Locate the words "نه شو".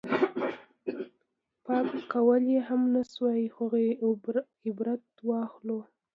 2.93-3.27